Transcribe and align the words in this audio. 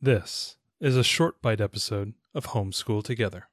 This 0.00 0.56
is 0.80 0.96
a 0.96 1.02
short 1.02 1.42
bite 1.42 1.60
episode 1.60 2.12
of 2.32 2.46
Homeschool 2.46 3.02
Together. 3.02 3.48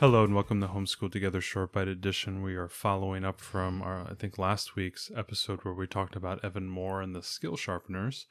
Hello 0.00 0.24
and 0.24 0.34
welcome 0.34 0.62
to 0.62 0.68
Homeschool 0.68 1.12
Together 1.12 1.42
Short 1.42 1.74
Bite 1.74 1.86
Edition. 1.86 2.40
We 2.40 2.54
are 2.54 2.70
following 2.70 3.26
up 3.26 3.42
from 3.42 3.82
our, 3.82 4.06
I 4.10 4.14
think, 4.14 4.38
last 4.38 4.74
week's 4.74 5.10
episode 5.14 5.60
where 5.64 5.74
we 5.74 5.86
talked 5.86 6.16
about 6.16 6.42
Evan-Moor 6.42 7.02
and 7.02 7.14
the 7.14 7.22
skill 7.22 7.58
sharpeners. 7.58 8.24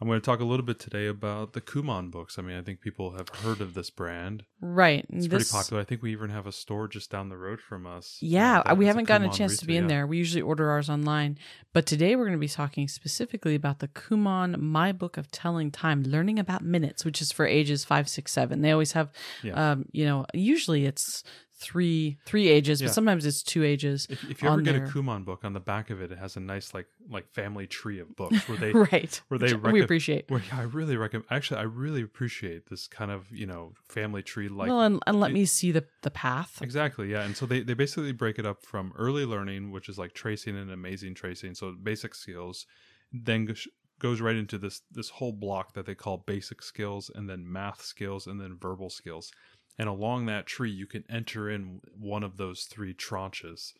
I'm 0.00 0.08
going 0.08 0.20
to 0.20 0.24
talk 0.24 0.40
a 0.40 0.44
little 0.44 0.66
bit 0.66 0.80
today 0.80 1.06
about 1.06 1.52
the 1.52 1.60
Kumon 1.60 2.10
books. 2.10 2.36
I 2.36 2.42
mean, 2.42 2.58
I 2.58 2.62
think 2.62 2.80
people 2.80 3.12
have 3.12 3.28
heard 3.28 3.60
of 3.60 3.74
this 3.74 3.90
brand. 3.90 4.42
Right. 4.60 5.06
It's 5.08 5.28
This- 5.28 5.50
pretty 5.50 5.64
popular. 5.64 5.82
I 5.82 5.84
think 5.84 6.02
we 6.02 6.10
even 6.10 6.30
have 6.30 6.48
a 6.48 6.52
store 6.52 6.88
just 6.88 7.10
down 7.12 7.28
the 7.28 7.36
road 7.36 7.60
from 7.60 7.86
us. 7.86 8.18
Yeah, 8.20 8.58
uh, 8.66 8.74
we 8.74 8.86
haven't 8.86 9.04
gotten 9.04 9.30
a 9.30 9.32
chance 9.32 9.56
to 9.58 9.66
be 9.66 9.76
in 9.76 9.86
there. 9.86 10.04
We 10.06 10.18
usually 10.18 10.42
order 10.42 10.68
ours 10.68 10.90
online. 10.90 11.38
But 11.72 11.86
today 11.86 12.16
we're 12.16 12.24
going 12.24 12.36
to 12.36 12.38
be 12.40 12.48
talking 12.48 12.88
specifically 12.88 13.54
about 13.54 13.78
the 13.78 13.88
Kumon 13.88 14.58
My 14.60 14.90
Book 14.90 15.16
of 15.16 15.30
Telling 15.30 15.70
Time, 15.70 16.02
Learning 16.02 16.40
About 16.40 16.62
Minutes, 16.64 17.04
which 17.04 17.22
is 17.22 17.30
for 17.30 17.46
ages 17.46 17.84
five, 17.84 18.08
six, 18.08 18.32
seven. 18.32 18.62
They 18.62 18.72
always 18.72 18.92
have, 18.92 19.12
Yeah. 19.44 19.72
um, 19.72 19.86
you 19.92 20.04
know, 20.04 20.26
usually 20.34 20.86
it's 20.86 21.22
three 21.56 22.18
three 22.26 22.48
ages, 22.48 22.80
Yeah. 22.80 22.88
but 22.88 22.94
sometimes 22.94 23.24
it's 23.24 23.42
two 23.42 23.62
ages. 23.64 24.06
If, 24.10 24.28
if 24.30 24.42
you 24.42 24.48
ever 24.48 24.60
get 24.60 24.72
there. 24.72 24.84
a 24.84 24.88
Kumon 24.88 25.24
book, 25.24 25.44
on 25.44 25.52
the 25.52 25.60
back 25.60 25.90
of 25.90 26.00
it, 26.02 26.10
it 26.12 26.18
has 26.18 26.36
a 26.36 26.40
nice 26.40 26.74
like 26.74 26.86
like 27.08 27.28
family 27.32 27.66
tree 27.66 28.00
of 28.00 28.14
books 28.16 28.48
where 28.48 28.58
they 28.58 28.72
right. 28.92 29.20
where 29.28 29.38
they 29.38 29.54
Which 29.54 29.72
we 29.72 29.82
appreciate. 29.82 30.30
Where 30.30 30.42
yeah, 30.48 30.58
I 30.60 30.62
really 30.62 30.96
recommend. 30.96 31.26
Actually, 31.30 31.60
I 31.60 31.64
really 31.64 32.02
appreciate 32.02 32.68
this 32.70 32.86
kind 32.86 33.10
of 33.10 33.30
you 33.30 33.46
know 33.46 33.72
family 33.88 34.22
tree 34.22 34.48
like. 34.48 34.68
well, 34.68 34.80
and, 34.82 35.00
and 35.06 35.20
let 35.20 35.30
it- 35.30 35.34
me 35.34 35.44
see 35.44 35.70
the, 35.72 35.84
the 36.02 36.10
path. 36.10 36.60
Exactly, 36.62 37.10
yeah. 37.10 37.22
And 37.22 37.36
so 37.36 37.46
they, 37.46 37.60
they 37.60 37.74
basically 37.74 38.12
break 38.12 38.38
it 38.38 38.46
up 38.46 38.62
from 38.64 38.92
early 38.96 39.24
learning, 39.24 39.70
which 39.70 39.88
is 39.88 39.98
like 39.98 40.12
tracing 40.12 40.56
and 40.56 40.70
amazing 40.70 41.14
tracing, 41.14 41.54
so 41.54 41.72
basic 41.82 42.14
skills, 42.14 42.66
then 43.12 43.54
goes 44.00 44.20
right 44.20 44.36
into 44.36 44.58
this 44.58 44.82
this 44.90 45.08
whole 45.08 45.32
block 45.32 45.72
that 45.74 45.86
they 45.86 45.94
call 45.94 46.18
basic 46.26 46.62
skills, 46.62 47.10
and 47.14 47.30
then 47.30 47.50
math 47.50 47.80
skills, 47.82 48.26
and 48.26 48.40
then 48.40 48.56
verbal 48.60 48.90
skills. 48.90 49.30
And 49.78 49.88
along 49.88 50.26
that 50.26 50.46
tree, 50.46 50.70
you 50.70 50.86
can 50.86 51.04
enter 51.10 51.50
in 51.50 51.80
one 51.98 52.22
of 52.22 52.36
those 52.36 52.64
three 52.64 52.94
tranches 52.94 53.72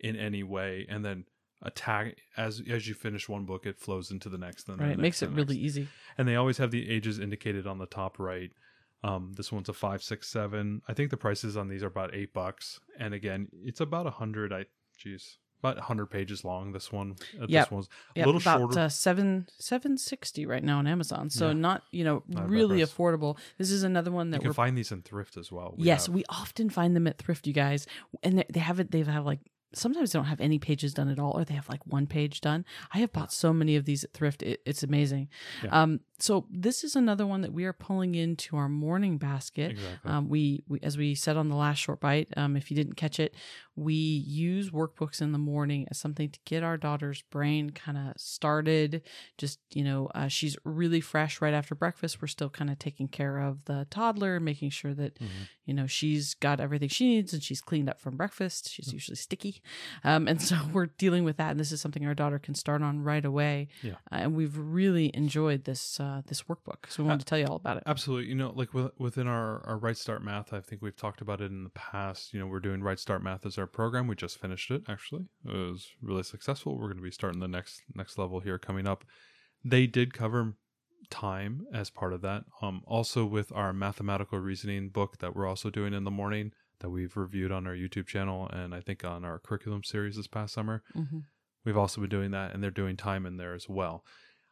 in 0.00 0.16
any 0.16 0.42
way, 0.42 0.86
and 0.88 1.04
then 1.04 1.24
attack 1.62 2.16
as 2.36 2.62
as 2.68 2.86
you 2.88 2.94
finish 2.94 3.28
one 3.28 3.44
book, 3.44 3.64
it 3.66 3.78
flows 3.78 4.10
into 4.10 4.28
the 4.28 4.38
next. 4.38 4.64
Then 4.66 4.76
the 4.78 4.82
Right. 4.84 4.92
It 4.92 4.98
next, 4.98 5.02
makes 5.02 5.22
it 5.22 5.30
really 5.30 5.56
easy. 5.56 5.88
and 6.18 6.26
they 6.28 6.36
always 6.36 6.58
have 6.58 6.70
the 6.70 6.88
ages 6.90 7.18
indicated 7.18 7.66
on 7.66 7.78
the 7.78 7.86
top 7.86 8.18
right. 8.18 8.50
Um, 9.02 9.32
this 9.36 9.52
one's 9.52 9.68
a 9.68 9.74
five, 9.74 10.02
six, 10.02 10.28
seven. 10.28 10.80
I 10.88 10.94
think 10.94 11.10
the 11.10 11.16
prices 11.18 11.56
on 11.58 11.68
these 11.68 11.82
are 11.82 11.88
about 11.88 12.14
eight 12.14 12.32
bucks. 12.32 12.80
And 12.98 13.12
again, 13.12 13.48
it's 13.62 13.80
about 13.80 14.06
a 14.06 14.10
hundred. 14.10 14.50
I, 14.52 14.64
geez, 14.98 15.36
about 15.64 15.78
a 15.78 15.82
hundred 15.82 16.06
pages 16.06 16.44
long. 16.44 16.72
This 16.72 16.92
one, 16.92 17.16
uh, 17.40 17.46
Yep. 17.48 17.64
this 17.66 17.70
one's 17.70 17.86
a 17.86 18.18
Yeah, 18.20 18.26
little 18.26 18.40
about 18.40 18.58
shorter. 18.58 18.80
uh, 18.80 18.88
seven 18.88 19.48
seven 19.58 19.96
sixty 19.96 20.44
right 20.46 20.62
now 20.62 20.78
on 20.78 20.86
Amazon. 20.86 21.30
So 21.30 21.48
Yeah. 21.48 21.52
not 21.54 21.82
you 21.90 22.04
know 22.04 22.22
Not 22.28 22.48
really 22.48 22.80
affordable. 22.80 23.38
This 23.58 23.70
is 23.70 23.82
another 23.82 24.10
one 24.12 24.30
that 24.30 24.38
you 24.38 24.40
can 24.42 24.48
we're 24.50 24.54
find 24.54 24.76
these 24.76 24.92
in 24.92 25.02
thrift 25.02 25.36
as 25.36 25.50
well. 25.50 25.74
We 25.78 25.84
yes, 25.86 26.06
have- 26.06 26.14
we 26.14 26.24
often 26.28 26.68
find 26.70 26.94
them 26.94 27.06
at 27.06 27.18
thrift, 27.18 27.46
you 27.46 27.52
guys, 27.54 27.86
and 28.22 28.38
they, 28.38 28.44
they 28.50 28.60
have 28.60 28.78
it. 28.80 28.90
They 28.90 29.02
have 29.02 29.24
like 29.24 29.40
sometimes 29.72 30.12
they 30.12 30.18
don't 30.18 30.26
have 30.26 30.40
any 30.40 30.58
pages 30.58 30.94
done 30.94 31.08
at 31.08 31.18
all, 31.18 31.32
or 31.32 31.44
they 31.44 31.54
have 31.54 31.68
like 31.68 31.84
one 31.86 32.06
page 32.06 32.40
done. 32.40 32.64
I 32.92 32.98
have 32.98 33.12
bought 33.12 33.32
so 33.32 33.52
many 33.52 33.74
of 33.76 33.84
these 33.86 34.04
at 34.04 34.12
thrift; 34.12 34.42
it, 34.42 34.60
it's 34.66 34.82
amazing. 34.82 35.28
Yeah. 35.64 35.82
Um, 35.82 36.00
so 36.18 36.46
this 36.50 36.84
is 36.84 36.94
another 36.96 37.26
one 37.26 37.40
that 37.42 37.52
we 37.52 37.64
are 37.64 37.72
pulling 37.72 38.14
into 38.14 38.56
our 38.56 38.68
morning 38.68 39.18
basket. 39.18 39.72
exactly. 39.72 40.10
Um, 40.10 40.28
we, 40.28 40.62
we, 40.68 40.78
as 40.82 40.96
we 40.96 41.14
said 41.14 41.36
on 41.36 41.48
the 41.48 41.56
last 41.56 41.78
short 41.78 42.00
bite, 42.00 42.28
um, 42.36 42.56
if 42.56 42.70
you 42.70 42.76
didn't 42.76 42.94
catch 42.94 43.18
it, 43.18 43.34
we 43.76 43.94
use 43.94 44.70
workbooks 44.70 45.20
in 45.20 45.32
the 45.32 45.38
morning 45.38 45.88
as 45.90 45.98
something 45.98 46.28
to 46.30 46.38
get 46.44 46.62
our 46.62 46.76
daughter's 46.76 47.22
brain 47.22 47.70
kind 47.70 47.98
of 47.98 48.12
started. 48.16 49.02
Just 49.38 49.58
you 49.72 49.82
know, 49.82 50.06
uh, 50.14 50.28
she's 50.28 50.56
really 50.64 51.00
fresh 51.00 51.40
right 51.40 51.54
after 51.54 51.74
breakfast. 51.74 52.22
We're 52.22 52.28
still 52.28 52.50
kind 52.50 52.70
of 52.70 52.78
taking 52.78 53.08
care 53.08 53.38
of 53.38 53.64
the 53.64 53.86
toddler, 53.90 54.38
making 54.38 54.70
sure 54.70 54.94
that 54.94 55.18
Mhm. 55.18 55.28
you 55.64 55.74
know 55.74 55.86
she's 55.88 56.34
got 56.34 56.60
everything 56.60 56.88
she 56.88 57.08
needs 57.08 57.32
and 57.32 57.42
she's 57.42 57.60
cleaned 57.60 57.88
up 57.90 58.00
from 58.00 58.16
breakfast. 58.16 58.70
She's 58.70 58.92
usually 58.92 59.16
sticky, 59.16 59.60
um, 60.04 60.28
and 60.28 60.40
so 60.40 60.56
we're 60.72 60.86
dealing 60.86 61.24
with 61.24 61.36
that. 61.38 61.50
And 61.50 61.58
this 61.58 61.72
is 61.72 61.80
something 61.80 62.06
our 62.06 62.14
daughter 62.14 62.38
can 62.38 62.54
start 62.54 62.80
on 62.82 63.00
right 63.02 63.24
away. 63.24 63.66
Yeah. 63.82 63.94
Uh, 64.12 64.16
and 64.24 64.36
we've 64.36 64.56
really 64.56 65.10
enjoyed 65.14 65.64
this 65.64 65.98
uh, 65.98 66.03
this 66.26 66.42
workbook, 66.42 66.88
so 66.88 67.02
we 67.02 67.08
wanted 67.08 67.20
to 67.20 67.26
tell 67.26 67.38
you 67.38 67.46
all 67.46 67.56
about 67.56 67.76
it. 67.76 67.82
Absolutely. 67.86 68.28
You 68.28 68.34
know, 68.34 68.52
like 68.54 68.72
with, 68.74 68.92
within 68.98 69.26
our, 69.26 69.66
our 69.66 69.78
Right 69.78 69.96
Start 69.96 70.22
Math, 70.24 70.52
I 70.52 70.60
think 70.60 70.82
we've 70.82 70.96
talked 70.96 71.20
about 71.20 71.40
it 71.40 71.50
in 71.50 71.64
the 71.64 71.70
past. 71.70 72.32
You 72.32 72.40
know, 72.40 72.46
we're 72.46 72.60
doing 72.60 72.82
Right 72.82 72.98
Start 72.98 73.22
Math 73.22 73.44
as 73.46 73.58
our 73.58 73.66
program. 73.66 74.06
We 74.06 74.14
just 74.14 74.38
finished 74.38 74.70
it, 74.70 74.82
actually. 74.88 75.26
It 75.44 75.52
was 75.52 75.88
really 76.00 76.22
successful. 76.22 76.76
We're 76.76 76.88
going 76.88 76.98
to 76.98 77.02
be 77.02 77.10
starting 77.10 77.40
the 77.40 77.48
next 77.48 77.82
next 77.94 78.18
level 78.18 78.40
here 78.40 78.58
coming 78.58 78.86
up. 78.86 79.04
They 79.64 79.86
did 79.86 80.12
cover 80.12 80.54
time 81.10 81.66
as 81.72 81.90
part 81.90 82.12
of 82.12 82.22
that. 82.22 82.44
Um, 82.62 82.82
also 82.86 83.24
with 83.24 83.52
our 83.52 83.72
mathematical 83.72 84.38
reasoning 84.38 84.88
book 84.88 85.18
that 85.18 85.34
we're 85.36 85.46
also 85.46 85.70
doing 85.70 85.94
in 85.94 86.04
the 86.04 86.10
morning 86.10 86.52
that 86.80 86.90
we've 86.90 87.16
reviewed 87.16 87.52
on 87.52 87.66
our 87.66 87.74
YouTube 87.74 88.06
channel 88.06 88.48
and 88.52 88.74
I 88.74 88.80
think 88.80 89.04
on 89.04 89.24
our 89.24 89.38
curriculum 89.38 89.84
series 89.84 90.16
this 90.16 90.26
past 90.26 90.54
summer. 90.54 90.82
hmm 90.92 91.20
We've 91.64 91.78
also 91.78 92.02
been 92.02 92.10
doing 92.10 92.32
that, 92.32 92.52
and 92.52 92.62
they're 92.62 92.70
doing 92.70 92.94
time 92.94 93.24
in 93.24 93.38
there 93.38 93.54
as 93.54 93.70
well. 93.70 94.04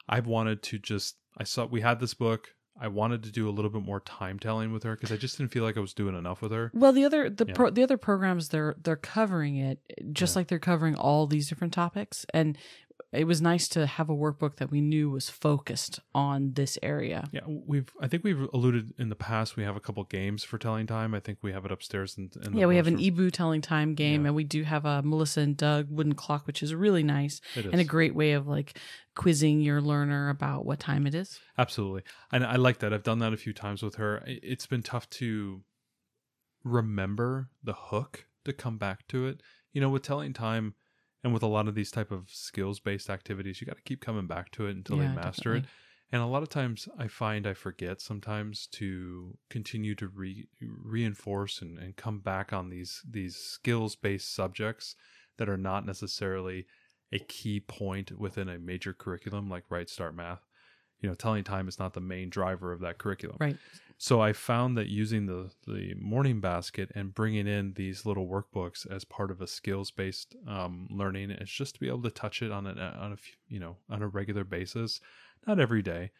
I've 0.08 0.26
wanted 0.26 0.62
to 0.62 0.78
just, 0.78 1.16
I 1.36 1.44
saw 1.44 1.66
we 1.66 1.80
had 1.80 2.00
this 2.00 2.14
book. 2.14 2.54
I 2.80 2.88
wanted 2.88 3.22
to 3.24 3.30
do 3.30 3.48
a 3.48 3.52
little 3.52 3.70
bit 3.70 3.82
more 3.84 4.00
time 4.00 4.38
telling 4.38 4.72
with 4.72 4.82
her 4.84 4.94
because 4.96 5.12
I 5.12 5.16
just 5.16 5.36
didn't 5.36 5.52
feel 5.52 5.62
like 5.62 5.76
I 5.76 5.80
was 5.80 5.92
doing 5.92 6.16
enough 6.16 6.40
with 6.40 6.52
her. 6.52 6.70
Well, 6.74 6.92
the 6.92 7.04
other 7.04 7.28
the 7.28 7.44
Yeah. 7.46 7.54
pro, 7.54 7.70
the 7.70 7.82
other 7.82 7.98
programs 7.98 8.48
they're 8.48 8.76
they're 8.82 8.96
covering 8.96 9.56
it 9.56 9.78
just 10.12 10.34
Yeah. 10.34 10.40
like 10.40 10.48
they're 10.48 10.58
covering 10.58 10.94
all 10.96 11.26
these 11.26 11.48
different 11.48 11.72
topics, 11.74 12.24
and 12.32 12.56
it 13.12 13.24
was 13.24 13.42
nice 13.42 13.68
to 13.68 13.86
have 13.86 14.08
a 14.08 14.14
workbook 14.16 14.56
that 14.56 14.70
we 14.70 14.80
knew 14.80 15.10
was 15.10 15.28
focused 15.28 16.00
on 16.14 16.54
this 16.54 16.78
area. 16.82 17.28
Yeah, 17.30 17.40
we've, 17.46 17.90
I 18.00 18.08
think 18.08 18.24
we've 18.24 18.48
alluded 18.54 18.94
in 18.98 19.10
the 19.10 19.14
past. 19.14 19.54
We 19.56 19.64
have 19.64 19.76
a 19.76 19.80
couple 19.80 20.02
games 20.04 20.42
for 20.44 20.56
telling 20.56 20.86
time. 20.86 21.14
I 21.14 21.20
think 21.20 21.38
we 21.42 21.52
have 21.52 21.66
it 21.66 21.72
upstairs. 21.72 22.16
In, 22.16 22.30
in 22.42 22.52
the 22.52 22.60
yeah, 22.60 22.66
we 22.66 22.76
have 22.76 22.86
an. 22.86 22.96
eeBoo 22.98 23.30
telling 23.30 23.60
time 23.60 23.94
game, 23.94 24.22
Yeah. 24.22 24.28
and 24.28 24.34
we 24.36 24.44
do 24.44 24.62
have 24.62 24.86
a 24.86 25.02
Melissa 25.02 25.42
and 25.42 25.56
Doug 25.56 25.88
wooden 25.90 26.14
clock, 26.14 26.46
which 26.46 26.62
is 26.62 26.74
really 26.74 27.02
nice 27.02 27.40
It 27.54 27.66
and 27.66 27.80
a 27.80 27.84
great 27.84 28.14
way 28.14 28.32
of 28.32 28.46
like 28.46 28.78
quizzing 29.14 29.60
your 29.60 29.82
learner 29.82 30.30
about 30.30 30.64
what 30.64 30.80
time 30.80 31.06
it 31.06 31.14
is. 31.14 31.38
Absolutely. 31.58 32.02
And 32.32 32.44
I 32.46 32.56
like 32.56 32.78
that. 32.78 32.94
I've 32.94 33.02
done 33.02 33.18
that 33.18 33.34
a 33.34 33.36
few 33.36 33.52
times 33.52 33.82
with 33.82 33.96
her. 33.96 34.22
It's 34.26 34.66
been 34.66 34.82
tough 34.82 35.10
to 35.10 35.62
remember 36.64 37.50
the 37.62 37.74
hook 37.74 38.26
to 38.44 38.52
come 38.52 38.78
back 38.78 39.06
to 39.08 39.26
it. 39.26 39.42
You 39.72 39.80
know, 39.80 39.88
with 39.88 40.02
telling 40.02 40.32
time 40.32 40.74
and 41.24 41.32
with 41.32 41.42
a 41.42 41.48
lot 41.48 41.68
of 41.68 41.74
these 41.74 41.90
type 41.90 42.10
of 42.10 42.30
skills 42.30 42.80
based 42.80 43.10
activities, 43.10 43.60
you 43.60 43.66
got 43.66 43.76
to 43.76 43.82
keep 43.82 44.00
coming 44.00 44.26
back 44.26 44.50
to 44.52 44.66
it 44.66 44.76
until 44.76 44.96
Yeah, 44.96 45.08
they 45.08 45.14
master 45.14 45.56
it. 45.56 45.64
And 46.10 46.20
a 46.20 46.26
lot 46.26 46.42
of 46.42 46.50
times 46.50 46.88
I 46.98 47.08
find 47.08 47.46
I 47.46 47.54
forget 47.54 48.00
sometimes 48.00 48.66
to 48.72 49.38
continue 49.48 49.94
to 49.94 50.08
re- 50.08 50.46
reinforce 50.60 51.62
and, 51.62 51.78
and 51.78 51.96
come 51.96 52.18
back 52.18 52.52
on 52.52 52.68
these 52.68 53.02
these 53.08 53.36
skills 53.36 53.96
based 53.96 54.34
subjects 54.34 54.94
that 55.38 55.48
are 55.48 55.56
not 55.56 55.86
necessarily 55.86 56.66
a 57.12 57.18
key 57.18 57.60
point 57.60 58.18
within 58.18 58.48
a 58.48 58.58
major 58.58 58.92
curriculum 58.92 59.48
like 59.48 59.64
Right 59.70 59.88
Start 59.88 60.14
Math. 60.14 60.46
You 61.02 61.08
know, 61.08 61.14
telling 61.14 61.44
time 61.44 61.68
is 61.68 61.78
not 61.78 61.92
the 61.92 62.00
main 62.00 62.30
driver 62.30 62.72
of 62.72 62.80
that 62.80 62.98
curriculum. 62.98 63.36
Right. 63.38 63.56
So 63.98 64.20
I 64.20 64.32
found 64.32 64.76
that 64.78 64.88
using 64.88 65.26
the 65.26 65.50
the 65.66 65.94
morning 65.94 66.40
basket 66.40 66.90
and 66.94 67.14
bringing 67.14 67.46
in 67.46 67.74
these 67.74 68.06
little 68.06 68.26
workbooks 68.26 68.90
as 68.90 69.04
part 69.04 69.30
of 69.30 69.40
a 69.40 69.46
skills 69.46 69.90
based 69.90 70.34
um, 70.48 70.88
learning 70.90 71.30
is 71.30 71.50
just 71.50 71.74
to 71.74 71.80
be 71.80 71.88
able 71.88 72.02
to 72.02 72.10
touch 72.10 72.42
it 72.42 72.50
on 72.50 72.66
a 72.66 72.70
on 72.70 73.12
a 73.12 73.16
you 73.48 73.60
know 73.60 73.76
on 73.90 74.02
a 74.02 74.08
regular 74.08 74.44
basis, 74.44 75.00
not 75.46 75.60
every 75.60 75.82
day. 75.82 76.10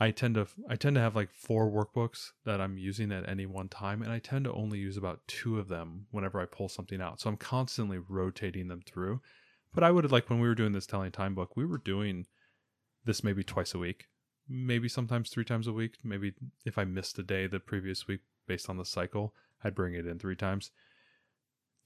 I 0.00 0.10
tend 0.10 0.36
to 0.36 0.46
I 0.68 0.76
tend 0.76 0.94
to 0.96 1.00
have 1.00 1.16
like 1.16 1.30
four 1.32 1.70
workbooks 1.70 2.30
that 2.44 2.60
I'm 2.60 2.78
using 2.78 3.10
at 3.12 3.28
any 3.28 3.46
one 3.46 3.68
time, 3.68 4.02
and 4.02 4.12
I 4.12 4.20
tend 4.20 4.44
to 4.44 4.52
only 4.52 4.78
use 4.78 4.96
about 4.96 5.20
two 5.26 5.58
of 5.58 5.68
them 5.68 6.06
whenever 6.10 6.40
I 6.40 6.46
pull 6.46 6.68
something 6.68 7.00
out. 7.00 7.20
So 7.20 7.28
I'm 7.28 7.36
constantly 7.36 7.98
rotating 7.98 8.68
them 8.68 8.82
through. 8.86 9.20
But 9.74 9.84
I 9.84 9.90
would 9.90 10.10
like 10.10 10.30
when 10.30 10.40
we 10.40 10.48
were 10.48 10.54
doing 10.54 10.72
this 10.72 10.86
telling 10.86 11.12
time 11.12 11.34
book, 11.34 11.56
we 11.56 11.66
were 11.66 11.78
doing 11.78 12.26
this 13.04 13.24
maybe 13.24 13.42
twice 13.42 13.74
a 13.74 13.78
week, 13.78 14.06
maybe 14.48 14.88
sometimes 14.88 15.30
three 15.30 15.44
times 15.44 15.66
a 15.66 15.72
week. 15.72 15.96
Maybe 16.02 16.34
if 16.64 16.78
I 16.78 16.84
missed 16.84 17.18
a 17.18 17.22
day 17.22 17.46
the 17.46 17.60
previous 17.60 18.06
week 18.06 18.20
based 18.46 18.70
on 18.70 18.76
the 18.76 18.84
cycle, 18.84 19.34
I'd 19.62 19.74
bring 19.74 19.94
it 19.94 20.06
in 20.06 20.18
three 20.18 20.36
times. 20.36 20.70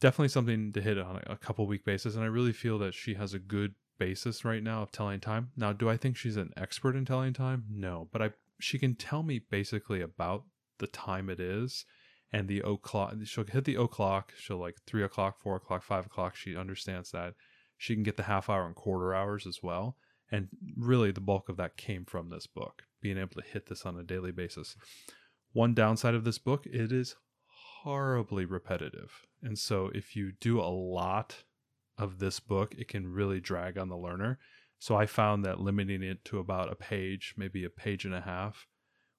Definitely 0.00 0.28
something 0.28 0.72
to 0.72 0.80
hit 0.80 0.98
on 0.98 1.22
a 1.26 1.36
couple 1.36 1.66
week 1.66 1.84
basis, 1.84 2.14
and 2.14 2.24
I 2.24 2.28
really 2.28 2.52
feel 2.52 2.78
that 2.78 2.94
she 2.94 3.14
has 3.14 3.34
a 3.34 3.38
good 3.38 3.74
basis 3.98 4.44
right 4.44 4.62
now 4.62 4.82
of 4.82 4.90
telling 4.90 5.20
time. 5.20 5.50
Now, 5.56 5.72
do 5.72 5.88
I 5.88 5.96
think 5.96 6.16
she's 6.16 6.36
an 6.36 6.52
expert 6.56 6.96
in 6.96 7.04
telling 7.04 7.32
time? 7.32 7.64
No, 7.70 8.08
but 8.12 8.22
I 8.22 8.30
she 8.58 8.78
can 8.78 8.94
tell 8.94 9.22
me 9.22 9.40
basically 9.50 10.00
about 10.00 10.44
the 10.78 10.86
time 10.86 11.28
it 11.28 11.40
is 11.40 11.84
and 12.32 12.48
the 12.48 12.60
o'clock. 12.60 13.14
She'll 13.24 13.44
hit 13.44 13.64
the 13.64 13.76
o'clock. 13.76 14.32
She'll 14.36 14.58
like 14.58 14.76
three 14.86 15.04
o'clock, 15.04 15.38
four 15.38 15.56
o'clock, 15.56 15.82
five 15.82 16.06
o'clock. 16.06 16.36
She 16.36 16.56
understands 16.56 17.10
that. 17.10 17.34
She 17.76 17.94
can 17.94 18.02
get 18.02 18.16
the 18.16 18.22
half 18.24 18.48
hour 18.48 18.66
and 18.66 18.74
quarter 18.74 19.14
hours 19.14 19.46
as 19.46 19.62
well. 19.62 19.96
And 20.32 20.48
really, 20.76 21.12
the 21.12 21.20
bulk 21.20 21.48
of 21.48 21.58
that 21.58 21.76
came 21.76 22.06
from 22.06 22.30
this 22.30 22.46
book, 22.46 22.84
being 23.00 23.18
able 23.18 23.40
to 23.40 23.46
hit 23.46 23.66
this 23.66 23.84
on 23.84 23.98
a 23.98 24.02
daily 24.02 24.32
basis. 24.32 24.74
One 25.52 25.74
downside 25.74 26.14
of 26.14 26.24
this 26.24 26.38
book, 26.38 26.66
it 26.66 26.90
is 26.90 27.14
horribly 27.82 28.46
repetitive. 28.46 29.26
And 29.42 29.58
so 29.58 29.90
if 29.94 30.16
you 30.16 30.32
do 30.40 30.58
a 30.58 30.72
lot 30.72 31.44
of 31.98 32.18
this 32.18 32.40
book, 32.40 32.74
it 32.78 32.88
can 32.88 33.12
really 33.12 33.40
drag 33.40 33.76
on 33.76 33.90
the 33.90 33.96
learner. 33.96 34.38
So 34.78 34.96
I 34.96 35.04
found 35.06 35.44
that 35.44 35.60
limiting 35.60 36.02
it 36.02 36.24
to 36.26 36.38
about 36.38 36.72
a 36.72 36.76
page, 36.76 37.34
maybe 37.36 37.64
a 37.64 37.70
page 37.70 38.04
and 38.04 38.14
a 38.14 38.22
half, 38.22 38.66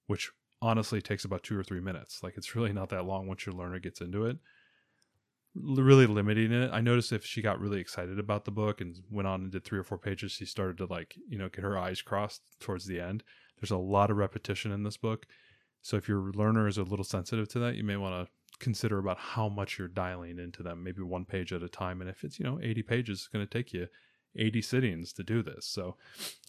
which 0.07 0.31
honestly 0.61 1.01
takes 1.01 1.25
about 1.25 1.43
two 1.43 1.57
or 1.57 1.63
three 1.63 1.79
minutes. 1.79 2.23
Like 2.23 2.35
it's 2.37 2.55
really 2.55 2.73
not 2.73 2.89
that 2.89 3.05
long 3.05 3.27
once 3.27 3.45
your 3.45 3.53
learner 3.53 3.79
gets 3.79 4.01
into 4.01 4.25
it. 4.25 4.37
Really 5.55 6.07
limiting 6.07 6.51
it. 6.51 6.71
I 6.73 6.81
noticed 6.81 7.11
if 7.11 7.25
she 7.25 7.41
got 7.41 7.59
really 7.59 7.79
excited 7.79 8.17
about 8.17 8.45
the 8.45 8.51
book 8.51 8.81
and 8.81 8.99
went 9.11 9.27
on 9.27 9.41
and 9.41 9.51
did 9.51 9.63
three 9.63 9.77
or 9.77 9.83
four 9.83 9.99
pages, 9.99 10.31
she 10.31 10.45
started 10.45 10.77
to 10.79 10.85
like, 10.85 11.15
you 11.29 11.37
know, 11.37 11.49
get 11.49 11.63
her 11.63 11.77
eyes 11.77 12.01
crossed 12.01 12.41
towards 12.59 12.87
the 12.87 12.99
end. 12.99 13.23
There's 13.59 13.71
a 13.71 13.77
lot 13.77 14.09
of 14.09 14.17
repetition 14.17 14.71
in 14.71 14.83
this 14.83 14.97
book. 14.97 15.27
So 15.81 15.97
if 15.97 16.07
your 16.07 16.31
learner 16.33 16.67
is 16.67 16.77
a 16.77 16.83
little 16.83 17.05
sensitive 17.05 17.49
to 17.49 17.59
that, 17.59 17.75
you 17.75 17.83
may 17.83 17.97
want 17.97 18.25
to 18.25 18.31
consider 18.59 18.97
about 18.97 19.17
how 19.17 19.49
much 19.49 19.77
you're 19.77 19.87
dialing 19.87 20.39
into 20.39 20.63
them, 20.63 20.83
maybe 20.83 21.01
one 21.01 21.25
page 21.25 21.53
at 21.53 21.61
a 21.61 21.69
time. 21.69 22.01
And 22.01 22.09
if 22.09 22.23
it's, 22.23 22.39
you 22.39 22.45
know, 22.45 22.59
80 22.61 22.81
pages, 22.83 23.19
it's 23.19 23.27
going 23.27 23.45
to 23.45 23.57
take 23.57 23.73
you 23.73 23.87
80 24.35 24.61
sittings 24.61 25.13
to 25.13 25.23
do 25.23 25.43
this. 25.43 25.65
So 25.67 25.97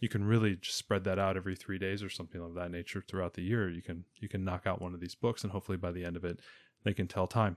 you 0.01 0.09
can 0.09 0.25
really 0.25 0.57
just 0.57 0.79
spread 0.79 1.05
that 1.05 1.19
out 1.19 1.37
every 1.37 1.57
three 1.57 1.79
days 1.79 2.03
or 2.03 2.09
something 2.09 2.41
of 2.41 2.55
that 2.55 2.71
nature 2.71 3.03
throughout 3.07 3.35
the 3.35 3.43
year. 3.43 3.69
You 3.69 3.83
can, 3.83 4.05
you 4.21 4.29
can 4.29 4.45
knock 4.45 4.67
out 4.67 4.81
one 4.81 4.95
of 4.95 5.01
these 5.01 5.15
books 5.15 5.43
and 5.43 5.53
hopefully 5.53 5.77
by 5.77 5.93
the 5.93 6.05
end 6.05 6.17
of 6.17 6.25
it, 6.25 6.41
they 6.85 6.95
can 6.95 7.09
tell 7.09 7.27
time. 7.27 7.57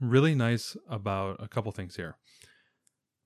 Really 0.00 0.34
nice 0.34 0.76
about 0.88 1.42
a 1.42 1.48
couple 1.48 1.70
things 1.72 1.96
here. 1.96 2.16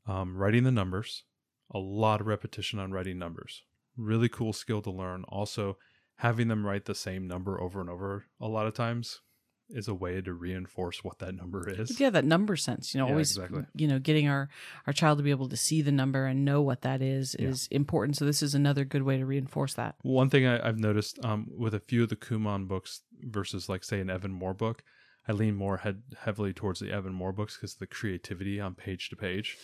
Um, 0.07 0.37
writing 0.37 0.65
the 0.65 0.71
numbers, 0.71 1.25
a 1.73 1.79
lot 1.79 2.21
of 2.21 2.27
repetition 2.27 2.79
on 2.79 2.93
writing 2.93 3.19
numbers. 3.19 3.63
Really 3.97 4.29
cool 4.29 4.53
skill 4.53 4.83
to 4.83 4.91
learn. 4.91 5.25
Also, 5.29 5.79
having 6.17 6.49
them 6.49 6.65
write 6.67 6.85
the 6.85 6.95
same 6.95 7.27
number 7.27 7.61
over 7.61 7.81
and 7.81 7.91
over 7.91 8.27
a 8.41 8.47
lot 8.47 8.67
of 8.67 8.75
times 8.75 9.21
is 9.69 9.89
a 9.89 9.95
way 9.95 10.21
to 10.21 10.33
reinforce 10.33 11.03
what 11.03 11.19
that 11.19 11.35
number 11.35 11.69
is. 11.69 11.99
Yeah, 11.99 12.11
that 12.11 12.25
number 12.25 12.55
sense. 12.55 12.95
You 12.95 13.01
know, 13.01 13.07
Yeah, 13.07 13.13
always 13.15 13.37
exactly. 13.37 13.65
you 13.75 13.89
know, 13.89 13.99
getting 13.99 14.29
our 14.29 14.49
our 14.87 14.93
child 14.93 15.19
to 15.19 15.25
be 15.25 15.31
able 15.31 15.49
to 15.49 15.57
see 15.57 15.83
the 15.83 15.91
number 15.91 16.25
and 16.27 16.45
know 16.45 16.63
what 16.63 16.83
that 16.83 17.03
is 17.03 17.35
Yeah. 17.37 17.49
is 17.49 17.67
important. 17.73 18.17
So 18.17 18.25
this 18.25 18.43
is 18.45 18.55
another 18.55 18.85
good 18.85 19.03
way 19.03 19.17
to 19.19 19.27
reinforce 19.27 19.75
that. 19.75 19.97
One 20.03 20.31
thing 20.31 20.47
I, 20.47 20.65
I've 20.69 20.79
noticed 20.79 21.19
um, 21.25 21.49
with 21.51 21.75
a 21.75 21.81
few 21.81 22.05
of 22.05 22.11
the 22.11 22.17
Kumon 22.17 22.69
books 22.69 23.03
versus, 23.23 23.69
like, 23.69 23.83
say, 23.83 23.99
an 23.99 24.09
Evan-Moor 24.09 24.55
book, 24.55 24.85
I 25.29 25.33
lean 25.33 25.57
more 25.57 25.79
head, 25.79 26.03
heavily 26.21 26.53
towards 26.53 26.81
the 26.81 26.93
Evan-Moor 26.93 27.33
books 27.33 27.57
because 27.57 27.77
the 27.77 27.87
creativity 27.87 28.61
on 28.61 28.75
page 28.75 29.09
to 29.11 29.17
page. 29.17 29.57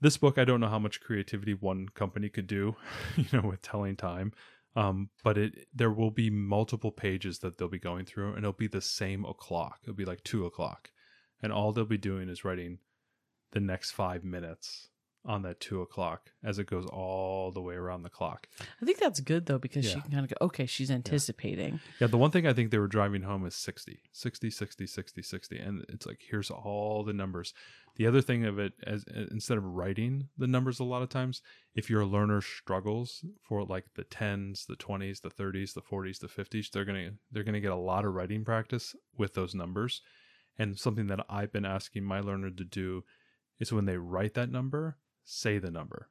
This 0.00 0.16
book, 0.16 0.38
I 0.38 0.44
don't 0.44 0.60
know 0.60 0.68
how 0.68 0.80
much 0.80 1.00
creativity 1.00 1.54
one 1.54 1.88
company 1.88 2.28
could 2.28 2.48
do, 2.48 2.76
you 3.16 3.26
know, 3.32 3.48
with 3.48 3.62
telling 3.62 3.96
time. 3.96 4.32
Um, 4.74 5.10
but 5.22 5.36
it 5.36 5.66
there 5.74 5.90
will 5.90 6.10
be 6.10 6.30
multiple 6.30 6.92
pages 6.92 7.40
that 7.40 7.58
they'll 7.58 7.68
be 7.68 7.78
going 7.78 8.06
through, 8.06 8.30
and 8.30 8.38
it'll 8.38 8.52
be 8.52 8.68
the 8.68 8.80
same 8.80 9.24
o'clock. 9.26 9.80
It'll 9.82 9.94
be 9.94 10.06
like 10.06 10.24
two 10.24 10.46
o'clock, 10.46 10.90
and 11.42 11.52
all 11.52 11.72
they'll 11.72 11.84
be 11.84 11.98
doing 11.98 12.30
is 12.30 12.44
writing 12.44 12.78
the 13.52 13.60
next 13.60 13.90
five 13.90 14.24
minutes 14.24 14.88
on 15.24 15.42
that 15.42 15.60
two 15.60 15.80
o'clock 15.80 16.32
as 16.42 16.58
it 16.58 16.66
goes 16.66 16.84
all 16.86 17.52
the 17.52 17.60
way 17.60 17.74
around 17.74 18.02
the 18.02 18.10
clock. 18.10 18.48
I 18.80 18.84
think 18.84 18.98
that's 18.98 19.20
good 19.20 19.46
though 19.46 19.58
because 19.58 19.84
she 19.84 20.00
can 20.00 20.10
kind 20.10 20.24
of 20.24 20.30
go, 20.30 20.46
okay, 20.46 20.66
she's 20.66 20.90
anticipating. 20.90 21.80
Yeah, 22.00 22.08
the 22.08 22.18
one 22.18 22.30
thing 22.30 22.46
I 22.46 22.52
think 22.52 22.70
they 22.70 22.78
were 22.78 22.88
driving 22.88 23.22
home 23.22 23.46
is 23.46 23.54
60, 23.54 24.00
60, 24.12 24.50
60, 24.50 24.86
60, 24.86 25.22
60. 25.22 25.58
And 25.58 25.84
it's 25.88 26.06
like, 26.06 26.20
here's 26.28 26.50
all 26.50 27.04
the 27.04 27.12
numbers. 27.12 27.54
The 27.96 28.06
other 28.06 28.22
thing 28.22 28.44
of 28.44 28.58
it, 28.58 28.72
as 28.84 29.04
uh, 29.14 29.26
instead 29.30 29.58
of 29.58 29.64
writing 29.64 30.28
the 30.38 30.46
numbers 30.46 30.80
a 30.80 30.84
lot 30.84 31.02
of 31.02 31.10
times, 31.10 31.42
if 31.74 31.90
your 31.90 32.04
learner 32.04 32.40
struggles 32.40 33.24
for 33.42 33.64
like 33.64 33.84
the 33.94 34.04
10s, 34.04 34.66
the 34.66 34.76
20s, 34.76 35.20
the 35.20 35.30
30s, 35.30 35.74
the 35.74 35.82
40s, 35.82 36.18
the 36.18 36.28
50s, 36.28 36.70
they're 36.70 36.86
going 36.86 37.04
to 37.04 37.14
they're 37.30 37.44
going 37.44 37.54
to 37.54 37.60
get 37.60 37.70
a 37.70 37.76
lot 37.76 38.04
of 38.04 38.14
writing 38.14 38.44
practice 38.44 38.96
with 39.16 39.34
those 39.34 39.54
numbers. 39.54 40.00
And 40.58 40.78
something 40.78 41.06
that 41.08 41.24
I've 41.28 41.52
been 41.52 41.64
asking 41.64 42.04
my 42.04 42.20
learner 42.20 42.50
to 42.50 42.64
do 42.64 43.04
is 43.58 43.72
when 43.72 43.84
they 43.84 43.96
write 43.96 44.34
that 44.34 44.50
number, 44.50 44.96
say 45.24 45.58
the 45.58 45.70
number 45.70 46.08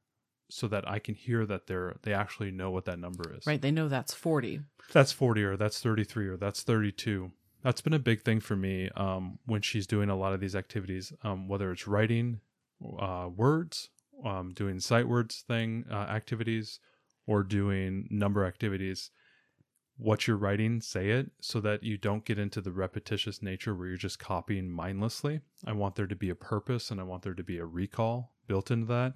so 0.49 0.67
that 0.67 0.87
I 0.87 0.99
can 0.99 1.15
hear 1.15 1.45
that 1.45 1.67
they're 1.67 1.95
they 2.03 2.13
actually 2.13 2.51
know 2.51 2.71
what 2.71 2.85
that 2.85 2.99
number 2.99 3.33
is 3.37 3.45
Right. 3.47 3.61
They 3.61 3.71
know 3.71 3.87
that's 3.87 4.13
40. 4.13 4.61
that's 4.93 5.11
40 5.11 5.43
or 5.43 5.57
that's 5.57 5.79
33 5.79 6.27
or 6.27 6.37
that's 6.37 6.63
32 6.63 7.31
that's 7.63 7.81
been 7.81 7.93
a 7.93 7.99
big 7.99 8.23
thing 8.23 8.39
for 8.39 8.55
me 8.55 8.89
um, 8.95 9.37
when 9.45 9.61
she's 9.61 9.85
doing 9.87 10.09
a 10.09 10.15
lot 10.15 10.33
of 10.33 10.39
these 10.39 10.55
activities 10.55 11.13
um, 11.23 11.47
whether 11.47 11.71
it's 11.71 11.87
writing 11.87 12.39
uh, 12.99 13.29
words 13.35 13.89
um, 14.25 14.51
doing 14.53 14.79
sight 14.79 15.07
words 15.07 15.43
thing 15.47 15.85
uh, 15.89 15.93
activities 15.95 16.79
or 17.27 17.43
doing 17.43 18.07
number 18.09 18.45
activities 18.45 19.11
what 20.01 20.27
you're 20.27 20.37
writing 20.37 20.81
say 20.81 21.09
it 21.09 21.29
so 21.39 21.61
that 21.61 21.83
you 21.83 21.95
don't 21.95 22.25
get 22.25 22.39
into 22.39 22.59
the 22.59 22.71
repetitious 22.71 23.41
nature 23.41 23.75
where 23.75 23.87
you're 23.87 23.97
just 23.97 24.17
copying 24.17 24.69
mindlessly 24.69 25.41
i 25.65 25.71
want 25.71 25.95
there 25.95 26.07
to 26.07 26.15
be 26.15 26.29
a 26.29 26.35
purpose 26.35 26.89
and 26.89 26.99
i 26.99 27.03
want 27.03 27.21
there 27.21 27.35
to 27.35 27.43
be 27.43 27.59
a 27.59 27.65
recall 27.65 28.33
built 28.47 28.71
into 28.71 28.87
that 28.87 29.15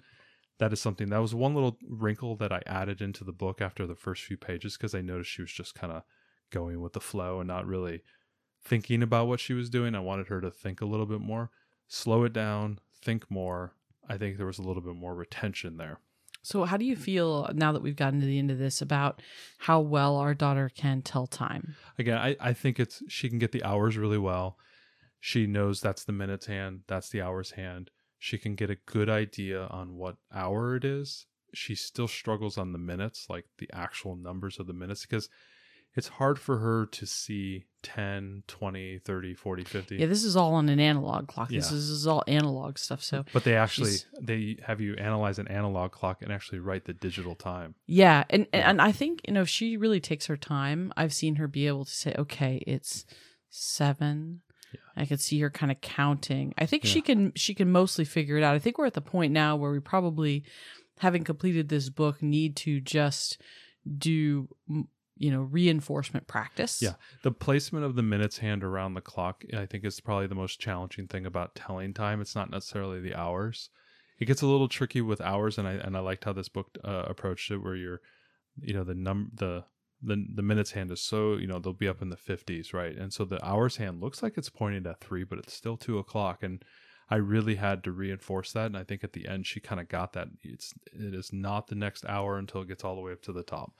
that 0.57 0.71
is 0.71 0.79
something 0.79 1.09
that 1.09 1.21
was 1.21 1.35
one 1.35 1.53
little 1.53 1.77
wrinkle 1.87 2.35
that 2.37 2.51
I 2.51 2.61
added 2.65 3.01
into 3.01 3.23
the 3.23 3.33
book 3.33 3.61
after 3.61 3.85
the 3.85 3.95
first 3.95 4.23
few 4.23 4.37
pages 4.37 4.77
because 4.77 4.95
I 4.95 5.01
noticed 5.01 5.31
she 5.31 5.41
was 5.41 5.51
just 5.51 5.75
kind 5.75 5.91
of 5.91 6.03
going 6.49 6.81
with 6.81 6.93
the 6.93 7.01
flow 7.01 7.39
and 7.39 7.47
not 7.47 7.65
really 7.65 8.03
thinking 8.63 9.03
about 9.03 9.27
what 9.27 9.39
she 9.39 9.53
was 9.53 9.69
doing. 9.69 9.95
I 9.95 9.99
wanted 9.99 10.27
her 10.27 10.41
to 10.41 10.49
think 10.49 10.81
a 10.81 10.85
little 10.85 11.05
bit 11.05 11.19
more, 11.19 11.51
slow 11.87 12.23
it 12.23 12.33
down, 12.33 12.79
think 13.01 13.29
more. 13.29 13.73
I 14.07 14.17
think 14.17 14.37
there 14.37 14.45
was 14.45 14.59
a 14.59 14.63
little 14.63 14.81
bit 14.81 14.95
more 14.95 15.13
retention 15.13 15.77
there. 15.77 15.99
So 16.45 16.63
how 16.63 16.77
do 16.77 16.85
you 16.85 16.95
feel 16.95 17.49
now 17.55 17.71
that 17.71 17.81
we've 17.81 17.95
gotten 17.95 18.19
to 18.19 18.25
the 18.25 18.37
end 18.37 18.51
of 18.51 18.59
this 18.59 18.79
about 18.79 19.19
how 19.57 19.79
well 19.79 20.15
our 20.17 20.35
daughter 20.35 20.69
can 20.69 21.01
tell 21.01 21.25
time? 21.25 21.75
Again, 21.97 22.19
I, 22.19 22.35
I 22.39 22.53
think 22.53 22.79
it's 22.79 23.01
she 23.07 23.29
can 23.29 23.39
get 23.39 23.51
the 23.51 23.63
hours 23.63 23.97
really 23.97 24.19
well. 24.19 24.59
She 25.19 25.47
knows 25.47 25.81
that's 25.81 26.03
the 26.03 26.11
minutes 26.11 26.45
hand, 26.45 26.81
that's 26.85 27.09
the 27.09 27.19
hours 27.19 27.51
hand. 27.51 27.89
She 28.19 28.37
can 28.37 28.53
get 28.53 28.69
a 28.69 28.77
good 28.85 29.09
idea 29.09 29.65
on 29.71 29.95
what 29.95 30.17
hour 30.31 30.75
it 30.75 30.85
is. 30.85 31.25
She 31.55 31.73
still 31.73 32.07
struggles 32.07 32.59
on 32.59 32.73
the 32.73 32.77
minutes, 32.77 33.25
like 33.27 33.45
the 33.57 33.69
actual 33.73 34.15
numbers 34.15 34.59
of 34.59 34.67
the 34.67 34.73
minutes, 34.73 35.01
because 35.01 35.29
it's 35.95 36.07
hard 36.09 36.37
for 36.39 36.57
her 36.59 36.85
to 36.87 37.05
see 37.05 37.65
10, 37.83 38.43
20, 38.47 38.99
30, 38.99 39.33
40, 39.35 39.63
50. 39.63 39.95
Yeah, 39.97 40.07
this 40.07 40.23
is 40.23 40.35
all 40.35 40.55
on 40.55 40.67
an 40.69 40.79
analog 40.79 41.27
clock. 41.27 41.49
This 41.49 41.71
is, 41.71 41.87
this 41.87 41.97
is 41.97 42.07
all 42.07 42.23
analog 42.27 42.77
stuff. 42.79 43.03
So 43.03 43.25
but 43.31 43.43
they 43.43 43.55
actually 43.55 43.91
She's- 43.91 44.05
they 44.19 44.57
have 44.65 44.81
you 44.81 44.95
analyze 44.95 45.37
an 45.39 45.47
analog 45.47 45.91
clock 45.91 46.21
and 46.21 46.31
actually 46.31 46.59
write 46.59 46.85
the 46.85 46.93
digital 46.93 47.35
time. 47.35 47.75
Yeah, 47.85 48.23
and 48.29 48.47
Yeah. 48.53 48.69
and 48.69 48.81
I 48.81 48.91
think 48.91 49.21
you 49.27 49.33
know 49.33 49.41
if 49.41 49.49
she 49.49 49.77
really 49.77 49.99
takes 49.99 50.25
her 50.25 50.37
time, 50.37 50.91
I've 50.97 51.13
seen 51.13 51.35
her 51.35 51.47
be 51.47 51.67
able 51.67 51.85
to 51.85 51.91
say, 51.91 52.13
"Okay, 52.17 52.63
it's 52.65 53.05
seven. 53.49 54.41
I 54.97 55.05
could 55.05 55.21
see 55.21 55.39
her 55.39 55.49
kind 55.49 55.71
of 55.71 55.79
counting. 55.81 56.53
I 56.57 56.65
think 56.65 56.85
she 56.85 57.01
can 57.01 57.31
she 57.35 57.53
can 57.53 57.71
mostly 57.71 58.03
figure 58.03 58.37
it 58.37 58.43
out. 58.43 58.55
I 58.55 58.59
think 58.59 58.77
we're 58.77 58.85
at 58.87 58.93
the 58.93 59.01
point 59.01 59.31
now 59.31 59.55
where 59.55 59.71
we 59.71 59.79
probably, 59.79 60.43
having 60.99 61.23
completed 61.23 61.69
this 61.69 61.89
book, 61.89 62.21
need 62.21 62.55
to 62.57 62.81
just 62.81 63.41
do 63.97 64.49
you 65.17 65.31
know 65.31 65.41
reinforcement 65.41 66.27
practice. 66.27 66.81
Yeah. 66.81 66.93
The 67.23 67.31
placement 67.31 67.85
of 67.85 67.95
the 67.95 68.03
minutes 68.03 68.39
hand 68.39 68.63
around 68.63 68.93
the 68.93 69.01
clock, 69.01 69.43
I 69.55 69.65
think, 69.65 69.85
is 69.85 69.99
probably 69.99 70.27
the 70.27 70.35
most 70.35 70.59
challenging 70.59 71.07
thing 71.07 71.25
about 71.25 71.55
telling 71.55 71.93
time. 71.93 72.21
It's 72.21 72.35
not 72.35 72.51
necessarily 72.51 72.99
the 72.99 73.15
hours. 73.15 73.69
It 74.19 74.25
gets 74.25 74.41
a 74.41 74.47
little 74.47 74.69
tricky 74.69 75.01
with 75.01 75.21
hours, 75.21 75.57
and 75.57 75.67
I 75.67 75.73
and 75.73 75.95
I 75.95 75.99
liked 75.99 76.23
how 76.23 76.33
this 76.33 76.49
book 76.49 76.77
uh, 76.83 77.03
approached 77.07 77.51
it, 77.51 77.57
where 77.57 77.75
you're, 77.75 78.01
you 78.61 78.73
know, 78.73 78.83
the 78.83 78.95
num 78.95 79.31
the 79.33 79.65
the 80.01 80.25
the 80.33 80.41
minutes 80.41 80.71
hand 80.71 80.91
is 80.91 81.01
so 81.01 81.35
you 81.35 81.47
know 81.47 81.59
they'll 81.59 81.73
be 81.73 81.87
up 81.87 82.01
in 82.01 82.09
the 82.09 82.17
fifties, 82.17 82.73
right? 82.73 82.95
And 82.95 83.11
so 83.11 83.25
the 83.25 83.43
hours 83.45 83.77
hand 83.77 84.01
looks 84.01 84.21
like 84.21 84.37
it's 84.37 84.49
pointed 84.49 84.87
at 84.87 85.01
three, 85.01 85.23
but 85.23 85.39
it's 85.39 85.53
still 85.53 85.77
two 85.77 85.97
o'clock, 85.97 86.43
and 86.43 86.63
I 87.09 87.15
really 87.15 87.55
had 87.55 87.83
to 87.83 87.91
reinforce 87.91 88.51
that, 88.53 88.67
and 88.67 88.77
I 88.77 88.83
think 88.83 89.03
at 89.03 89.13
the 89.13 89.27
end 89.27 89.45
she 89.45 89.59
kind 89.59 89.79
of 89.79 89.87
got 89.87 90.13
that. 90.13 90.27
It's 90.43 90.73
it 90.93 91.13
is 91.13 91.31
not 91.31 91.67
the 91.67 91.75
next 91.75 92.05
hour 92.05 92.37
until 92.37 92.61
it 92.61 92.67
gets 92.67 92.83
all 92.83 92.95
the 92.95 93.01
way 93.01 93.11
up 93.11 93.21
to 93.23 93.33
the 93.33 93.43
top, 93.43 93.73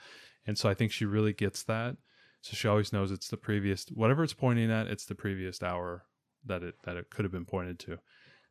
and 0.46 0.58
so 0.58 0.70
I 0.70 0.74
think 0.74 0.92
she 0.92 1.06
really 1.06 1.34
gets 1.34 1.64
that. 1.64 1.98
So 2.42 2.56
she 2.56 2.68
always 2.68 2.94
knows 2.94 3.12
it's 3.12 3.30
the 3.30 3.38
previous 3.38 3.86
whatever 3.94 4.24
it's 4.24 4.34
pointing 4.34 4.72
at, 4.72 4.88
it's 4.88 5.06
the 5.06 5.16
previous 5.16 5.64
hour 5.64 6.06
that 6.46 6.64
it 6.64 6.75
that 6.84 6.98
it 6.98 7.10
could 7.10 7.25
have 7.25 7.32
been 7.32 7.46
pointed 7.46 7.80
to. 7.80 8.00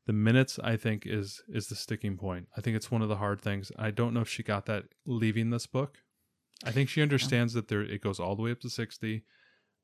The 0.06 0.12
minutes 0.12 0.58
I 0.62 0.76
think 0.76 1.04
is 1.06 1.42
is 1.48 1.68
the 1.68 1.76
sticking 1.76 2.16
point. 2.16 2.48
I 2.56 2.60
think 2.60 2.76
it's 2.76 2.90
one 2.90 3.02
of 3.02 3.08
the 3.08 3.16
hard 3.16 3.40
things. 3.40 3.70
I 3.78 3.90
don't 3.90 4.12
know 4.12 4.20
if 4.20 4.28
she 4.28 4.42
got 4.42 4.66
that 4.66 4.84
leaving 5.06 5.50
this 5.50 5.66
book. 5.66 5.98
I 6.64 6.72
think 6.72 6.88
she 6.88 7.02
understands 7.02 7.52
that 7.54 7.68
there 7.68 7.82
it 7.82 8.02
goes 8.02 8.20
all 8.20 8.36
the 8.36 8.42
way 8.42 8.50
up 8.50 8.60
to 8.60 8.70
60, 8.70 9.24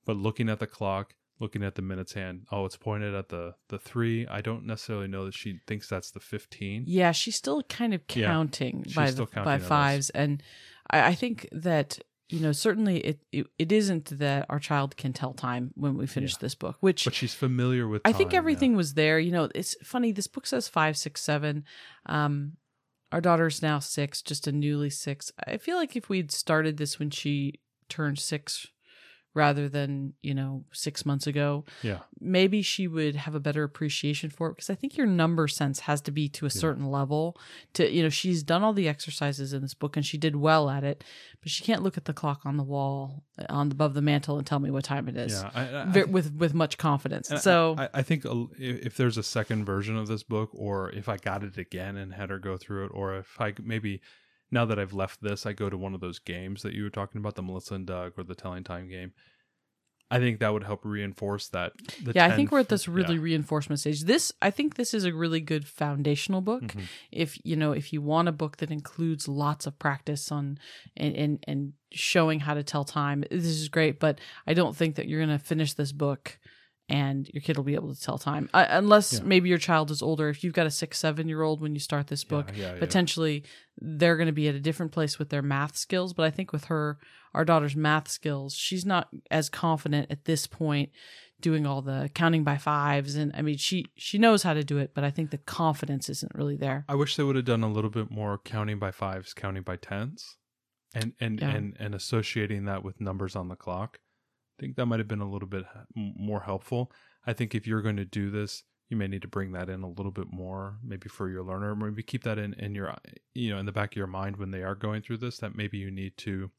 but 0.05 0.17
looking 0.17 0.49
at 0.49 0.61
the 0.61 0.67
clock, 0.67 1.14
looking 1.38 1.62
at 1.62 1.75
the 1.75 1.83
minutes 1.83 2.12
hand, 2.12 2.47
oh, 2.52 2.64
it's 2.64 2.76
pointed 2.76 3.14
at 3.14 3.29
the 3.29 3.55
the 3.69 3.79
3. 3.79 4.26
I 4.26 4.40
don't 4.40 4.67
necessarily 4.67 5.09
know 5.09 5.25
that 5.25 5.35
she 5.35 5.61
thinks 5.67 5.88
that's 5.88 6.11
the 6.11 6.21
15. 6.21 6.85
Yeah, 6.87 7.12
she's 7.12 7.37
still 7.37 7.62
kind 7.62 7.95
of 7.95 8.07
counting 8.07 8.85
she's 8.85 8.95
by 8.95 9.11
the, 9.11 9.26
counting 9.26 9.45
by 9.45 9.59
fives, 9.59 10.11
and 10.11 10.43
I, 10.90 11.09
I 11.09 11.14
think 11.14 11.49
that 11.52 11.99
you 12.28 12.40
know 12.40 12.52
certainly 12.52 12.99
it, 12.99 13.20
it 13.32 13.47
it 13.59 13.73
isn't 13.73 14.18
that 14.18 14.47
our 14.49 14.59
child 14.59 14.97
can 14.97 15.12
tell 15.12 15.32
time 15.32 15.73
when 15.75 15.97
we 15.97 16.06
finish 16.06 16.32
Yeah. 16.32 16.38
this 16.40 16.54
book, 16.54 16.76
which 16.80 17.04
But 17.04 17.14
she's 17.14 17.35
familiar 17.35 17.88
with 17.88 18.02
I 18.04 18.12
think 18.12 18.30
time, 18.30 18.35
yeah. 18.35 18.38
everything 18.38 18.76
was 18.76 18.94
there. 18.94 19.18
You 19.18 19.32
know, 19.32 19.49
it's 19.54 19.76
funny. 19.82 20.12
This 20.12 20.26
book 20.28 20.47
says 20.47 20.68
five, 20.68 20.97
six, 20.97 21.20
seven. 21.23 21.64
Um, 22.06 22.52
our 23.12 23.20
daughter's 23.20 23.61
now 23.62 23.80
six, 23.80 24.23
just 24.23 24.47
a 24.47 24.52
newly 24.52 24.90
six. 24.90 25.32
I 25.44 25.56
feel 25.56 25.76
like 25.76 25.97
if 25.97 26.09
we'd 26.09 26.30
started 26.30 26.76
this 26.76 26.99
when 27.00 27.11
she 27.11 27.61
turned 27.88 28.20
six, 28.20 28.68
rather 29.34 29.68
than 29.68 30.12
you 30.22 30.34
know 30.34 30.64
six 30.72 31.06
months 31.06 31.26
ago 31.26 31.64
Yeah. 31.82 32.00
maybe 32.20 32.62
she 32.62 32.88
would 32.88 33.14
have 33.14 33.34
a 33.34 33.40
better 33.40 33.62
appreciation 33.62 34.28
for 34.30 34.49
it 34.49 34.56
because 34.56 34.70
i 34.70 34.75
think 34.75 34.96
your 34.96 35.06
number 35.06 35.46
sense 35.46 35.80
has 35.80 36.00
to 36.02 36.10
be 36.10 36.28
to 36.30 36.46
a 36.46 36.50
certain 36.50 36.87
level 36.90 37.37
to 37.75 37.88
you 37.90 38.02
know 38.02 38.08
she's 38.08 38.42
done 38.42 38.62
all 38.64 38.72
the 38.72 38.88
exercises 38.88 39.52
in 39.52 39.62
this 39.62 39.75
book 39.75 39.96
and 39.96 40.04
she 40.04 40.18
did 40.18 40.37
well 40.37 40.68
at 40.68 40.82
it 40.84 41.04
but 41.40 41.50
she 41.50 41.62
can't 41.64 41.82
look 41.82 41.96
at 41.96 42.06
the 42.06 42.12
clock 42.12 42.40
on 42.44 42.56
the 42.56 42.64
wall 42.64 43.22
on 43.49 43.70
above 43.70 43.94
the 43.94 44.02
mantle 44.02 44.37
and 44.37 44.46
tell 44.46 44.58
me 44.58 44.70
what 44.70 44.84
time 44.84 45.08
it 45.08 45.16
is 45.16 45.32
Yeah. 45.32 45.50
I, 45.54 46.00
I, 46.00 46.04
with 46.04 46.34
with 46.34 46.52
much 46.54 46.76
confidence 46.76 47.30
so 47.40 47.76
I, 47.78 47.88
I 47.94 48.02
think 48.02 48.25
if 48.58 48.96
there's 48.96 49.16
a 49.16 49.22
second 49.22 49.64
version 49.64 49.96
of 49.96 50.08
this 50.08 50.22
book, 50.22 50.50
or 50.52 50.90
if 50.90 51.08
I 51.08 51.16
got 51.16 51.42
it 51.44 51.56
again 51.56 51.96
and 51.96 52.12
had 52.12 52.30
her 52.30 52.38
go 52.38 52.56
through 52.56 52.87
it, 52.87 52.90
or 52.92 53.16
if 53.16 53.40
I 53.40 53.54
maybe 53.62 54.00
now 54.50 54.64
that 54.64 54.78
I've 54.78 54.92
left 54.92 55.23
this, 55.23 55.47
I 55.47 55.52
go 55.52 55.71
to 55.71 55.76
one 55.78 55.95
of 55.95 56.00
those 56.00 56.19
games 56.19 56.62
that 56.62 56.73
you 56.75 56.83
were 56.83 56.90
talking 56.90 57.19
about, 57.21 57.35
the 57.37 57.42
Melissa 57.42 57.75
and 57.75 57.87
Doug 57.87 58.14
or 58.19 58.25
the 58.25 58.35
Telling 58.35 58.64
Time 58.64 58.88
game. 58.88 59.12
I 60.12 60.19
think 60.19 60.40
that 60.40 60.52
would 60.52 60.64
help 60.64 60.85
reinforce 60.85 61.47
that. 61.50 61.73
The 62.02 62.11
yeah 62.16 62.26
i 62.26 62.35
think 62.35 62.50
we're 62.50 62.59
at 62.59 62.69
this 62.69 62.88
really 62.88 63.14
yeah. 63.14 63.21
reinforcement 63.21 63.78
stage 63.78 64.02
this 64.02 64.33
i 64.42 64.50
think 64.50 64.75
this 64.75 64.92
is 64.92 65.04
a 65.04 65.12
really 65.14 65.40
good 65.40 65.69
foundational 65.69 66.40
book 66.40 66.62
Mhm. 66.62 66.83
if 67.12 67.38
you 67.45 67.54
know 67.54 67.71
if 67.71 67.92
you 67.92 68.02
want 68.02 68.26
a 68.26 68.33
book 68.33 68.57
that 68.57 68.73
includes 68.73 69.28
lots 69.28 69.69
of 69.69 69.78
practice 69.78 70.33
on 70.33 70.59
and 70.97 71.14
and, 71.14 71.45
and 71.47 71.73
showing 71.92 72.40
how 72.40 72.54
to 72.54 72.64
tell 72.64 72.85
time 72.85 73.23
this 73.30 73.45
is 73.45 73.69
great 73.69 74.00
but 74.00 74.19
i 74.49 74.52
don't 74.54 74.75
think 74.75 74.97
that 74.97 75.07
you're 75.07 75.25
going 75.25 75.38
to 75.38 75.45
finish 75.45 75.75
this 75.75 75.92
book 75.92 76.39
and 76.90 77.28
your 77.32 77.40
kid 77.40 77.56
will 77.56 77.64
be 77.64 77.75
able 77.75 77.94
to 77.94 78.00
tell 78.00 78.18
time 78.18 78.49
uh, 78.52 78.66
unless 78.68 79.12
Yeah. 79.14 79.20
maybe 79.25 79.49
your 79.49 79.59
child 79.59 79.90
is 79.90 80.02
older. 80.02 80.28
If 80.28 80.42
you've 80.44 80.52
got 80.52 80.66
a 80.66 80.70
six 80.70 80.99
seven 80.99 81.28
year 81.28 81.42
old 81.42 81.61
when 81.61 81.73
you 81.75 81.80
start 81.80 82.09
this 82.09 82.25
book 82.25 82.50
Yeah, 82.54 82.75
yeah, 82.75 82.78
potentially 82.78 83.44
they're 83.80 84.16
going 84.16 84.26
to 84.26 84.32
be 84.32 84.49
at 84.49 84.54
a 84.54 84.61
different 84.61 84.92
place 84.92 85.18
with 85.18 85.30
their 85.30 85.42
math 85.42 85.76
skills. 85.76 86.12
But 86.12 86.25
i 86.26 86.30
think 86.30 86.52
with 86.52 86.64
her 86.66 86.99
our 87.32 87.44
daughter's 87.44 87.76
math 87.76 88.09
skills 88.09 88.54
she's 88.54 88.85
not 88.85 89.09
as 89.30 89.49
confident 89.49 90.11
at 90.11 90.25
this 90.25 90.47
point 90.47 90.90
doing 91.40 91.64
all 91.66 91.80
the 91.80 92.11
counting 92.14 92.44
by 92.44 92.59
fives. 92.59 93.14
And 93.14 93.32
i 93.37 93.40
mean 93.42 93.56
she 93.56 93.87
she 93.97 94.18
knows 94.18 94.42
how 94.42 94.52
to 94.54 94.62
do 94.64 94.78
it 94.78 94.90
but 94.94 95.04
i 95.04 95.11
think 95.11 95.30
the 95.30 95.38
confidence 95.38 96.09
isn't 96.11 96.32
really 96.35 96.56
there. 96.56 96.85
I 96.88 96.94
wish 96.97 97.16
they 97.16 97.23
would 97.23 97.37
have 97.37 97.44
done 97.47 97.62
a 97.62 97.73
little 97.73 97.90
bit 97.90 98.11
more 98.11 98.37
counting 98.38 98.78
by 98.78 98.90
fives, 98.90 99.32
counting 99.32 99.62
by 99.62 99.76
tens, 99.76 100.37
and 100.94 101.12
and 101.20 101.40
and 101.42 101.76
and 101.78 101.94
associating 101.94 102.64
that 102.66 102.82
with 102.85 103.00
numbers 103.00 103.37
on 103.37 103.49
the 103.49 103.56
clock. 103.56 104.00
I 104.61 104.62
think 104.62 104.76
that 104.76 104.85
might 104.85 105.00
have 105.00 105.09
been 105.09 105.23
a 105.23 105.31
little 105.31 105.49
bit 105.49 105.64
more 105.95 106.40
helpful. 106.40 106.93
I 107.26 107.33
think 107.33 107.55
if 107.55 107.67
you're 107.67 107.81
going 107.81 107.97
to 107.97 108.05
do 108.05 108.31
this, 108.31 108.62
you 108.90 108.97
may 108.97 109.07
need 109.07 109.23
to 109.23 109.29
bring 109.29 109.52
that 109.52 109.71
in 109.71 109.83
a 109.83 109.88
little 109.88 110.12
bit 110.12 110.26
more, 110.31 110.76
maybe 110.85 111.09
for 111.09 111.31
your 111.31 111.43
learner. 111.43 111.75
Maybe 111.75 112.02
keep 112.02 112.25
that 112.25 112.38
in 112.38 112.52
in 112.55 112.75
your 112.75 112.95
you 113.33 113.50
know 113.50 113.59
in 113.59 113.64
the 113.64 113.73
back 113.73 113.93
of 113.93 113.97
your 113.97 114.07
mind 114.07 114.37
when 114.37 114.50
they 114.50 114.62
are 114.62 114.75
going 114.75 115.00
through 115.00 115.17
this. 115.17 115.38
That 115.38 115.57
maybe 115.57 115.79
you 115.79 115.90
need 115.90 116.19
to 116.19 116.50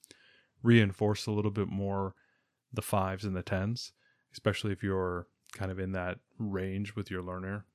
reinforce 0.63 1.27
a 1.27 1.31
little 1.31 1.51
bit 1.51 1.67
more 1.67 2.15
the 2.73 2.81
fives 2.81 3.23
and 3.23 3.35
the 3.35 3.43
tens, 3.43 3.91
especially 4.33 4.71
if 4.71 4.81
you're 4.81 5.27
kind 5.53 5.69
of 5.69 5.77
in 5.77 5.91
that 5.91 6.19
range 6.39 6.95
with 6.95 7.11
your 7.11 7.21
learner. 7.21 7.65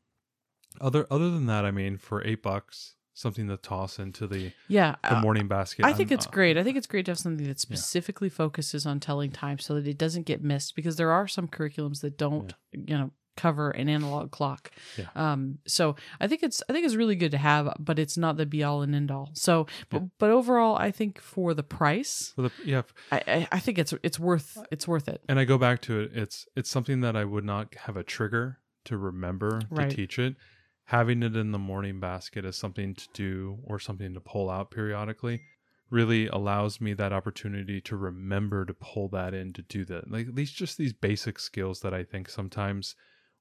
Other 0.80 1.06
other 1.09 1.30
than 1.30 1.47
that, 1.47 1.64
I 1.64 1.71
mean, 1.71 1.99
for 1.99 2.26
eight 2.26 2.42
bucks, 2.42 2.97
something 3.16 3.49
to 3.49 3.56
toss 3.56 3.99
into 3.99 4.26
the 4.26 4.52
yeah 4.68 4.94
the 5.02 5.16
uh, 5.16 5.20
morning 5.20 5.49
basket. 5.49 5.87
I 5.87 5.92
think 5.94 6.11
I'm, 6.12 6.16
it's 6.18 6.26
uh, 6.26 6.30
great. 6.30 6.56
I 6.58 6.62
think 6.62 6.76
it's 6.76 6.87
great 6.87 7.06
to 7.06 7.12
have 7.12 7.18
something 7.18 7.46
that 7.49 7.58
specifically 7.58 8.28
focuses 8.28 8.85
on 8.87 9.00
telling 9.00 9.32
time 9.32 9.58
so 9.58 9.75
that 9.75 9.88
it 9.88 9.96
doesn't 9.99 10.26
get 10.26 10.44
missed 10.44 10.76
because 10.76 10.96
there 10.96 11.11
are 11.11 11.26
some 11.26 11.49
curriculums 11.49 12.02
that 12.02 12.18
don't, 12.18 12.52
you 12.73 12.96
know, 12.99 13.11
cover 13.35 13.70
an 13.70 13.88
analog 13.88 14.30
clock. 14.30 14.70
Yeah. 14.99 15.06
Um 15.14 15.58
so 15.66 15.96
I 16.20 16.26
think 16.28 16.42
it's 16.42 16.62
I 16.68 16.73
think 16.75 16.85
it's 16.85 16.94
really 16.94 17.16
good 17.16 17.30
to 17.32 17.38
have, 17.38 17.75
but 17.78 17.99
it's 17.99 18.18
not 18.18 18.37
the 18.37 18.44
be 18.46 18.62
all 18.62 18.82
and 18.82 18.94
end 18.94 19.11
all. 19.11 19.30
So 19.32 19.66
but, 19.90 20.02
Yeah. 20.02 20.08
but 20.18 20.30
overall 20.30 20.76
I 20.76 20.90
think 20.90 21.18
for 21.20 21.54
the 21.54 21.62
price, 21.62 22.32
for 22.37 22.42
the, 22.42 22.50
yeah, 22.64 22.82
I, 23.11 23.23
I 23.26 23.49
I 23.52 23.58
think 23.61 23.78
it's 23.78 23.94
it's 24.02 24.18
worth 24.20 24.58
it's 24.70 24.87
worth 24.87 25.08
it. 25.08 25.23
and 25.28 25.38
I 25.38 25.44
go 25.44 25.56
back 25.58 25.80
to 25.82 26.00
it. 26.00 26.11
It's 26.14 26.46
it's 26.54 26.68
something 26.70 27.00
that 27.00 27.16
I 27.16 27.25
would 27.25 27.44
not 27.44 27.75
have 27.87 27.96
a 27.96 28.02
trigger 28.04 28.58
to 28.85 28.96
remember 28.99 29.61
Right. 29.70 29.90
to 29.90 29.96
teach 29.96 30.18
it. 30.18 30.37
Having 30.86 31.24
it 31.24 31.36
in 31.36 31.50
the 31.50 31.58
morning 31.58 31.98
basket 31.98 32.44
as 32.44 32.56
something 32.56 32.94
to 32.94 33.08
do 33.12 33.58
or 33.64 33.78
something 33.78 34.14
to 34.14 34.20
pull 34.20 34.48
out 34.48 34.70
periodically 34.70 35.42
really 35.90 36.28
allows 36.28 36.80
me 36.80 36.94
that 36.94 37.12
opportunity 37.12 37.80
to 37.80 37.96
remember 37.96 38.64
to 38.64 38.74
pull 38.74 39.08
that 39.08 39.34
in 39.34 39.52
to 39.52 39.62
do 39.62 39.84
that. 39.84 40.10
Like 40.10 40.34
these 40.34 40.52
just 40.52 40.78
these 40.78 40.92
basic 40.92 41.38
skills 41.38 41.80
that 41.80 41.92
I 41.92 42.04
think 42.04 42.28
sometimes 42.28 42.94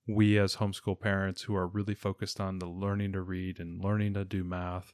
we 0.08 0.38
as 0.40 0.56
homeschool 0.56 1.00
parents 1.00 1.44
who 1.44 1.56
are 1.56 1.68
really 1.68 1.96
focused 1.96 2.40
on 2.40 2.60
the 2.60 2.68
learning 2.68 3.14
to 3.14 3.22
read 3.22 3.60
and 3.60 3.84
learning 3.84 4.16
to 4.16 4.26
do 4.26 4.44
math 4.44 4.94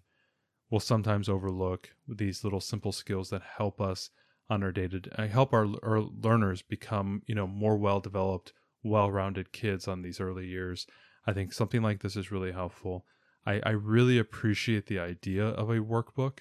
will 0.69 0.79
sometimes 0.79 1.27
overlook 1.27 1.89
these 2.07 2.43
little 2.43 2.61
simple 2.61 2.91
skills 2.91 3.29
that 3.29 3.41
help 3.57 3.81
us 3.81 4.09
on 4.49 4.63
our 4.63 4.71
day 4.71 4.87
to 4.87 4.99
day 4.99 5.11
uh, 5.17 5.27
help 5.27 5.53
our, 5.53 5.67
our 5.83 6.01
learners 6.01 6.61
become 6.61 7.21
you 7.25 7.35
know 7.35 7.47
more 7.47 7.77
well 7.77 7.99
developed 7.99 8.53
well-rounded 8.83 9.51
kids 9.51 9.87
on 9.87 10.01
these 10.01 10.19
early 10.19 10.47
years 10.47 10.87
i 11.25 11.33
think 11.33 11.53
something 11.53 11.81
like 11.81 12.01
this 12.01 12.15
is 12.15 12.31
really 12.31 12.51
helpful. 12.51 13.05
I, 13.43 13.59
I 13.65 13.69
really 13.71 14.19
appreciate 14.19 14.85
the 14.85 14.99
idea 14.99 15.43
of 15.43 15.71
a 15.71 15.79
workbook 15.79 16.39